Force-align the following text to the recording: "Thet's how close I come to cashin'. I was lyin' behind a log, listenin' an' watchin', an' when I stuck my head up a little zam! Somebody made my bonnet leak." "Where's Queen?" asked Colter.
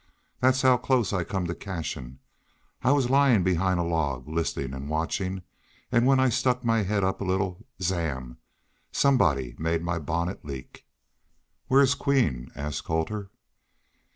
"Thet's 0.41 0.63
how 0.63 0.77
close 0.77 1.13
I 1.13 1.23
come 1.23 1.45
to 1.45 1.53
cashin'. 1.53 2.17
I 2.81 2.91
was 2.91 3.11
lyin' 3.11 3.43
behind 3.43 3.79
a 3.79 3.83
log, 3.83 4.27
listenin' 4.27 4.73
an' 4.73 4.87
watchin', 4.87 5.43
an' 5.91 6.05
when 6.05 6.19
I 6.19 6.27
stuck 6.29 6.65
my 6.65 6.81
head 6.81 7.03
up 7.03 7.21
a 7.21 7.23
little 7.23 7.67
zam! 7.79 8.39
Somebody 8.91 9.53
made 9.59 9.83
my 9.83 9.99
bonnet 9.99 10.43
leak." 10.43 10.87
"Where's 11.67 11.93
Queen?" 11.93 12.49
asked 12.55 12.83
Colter. 12.83 13.29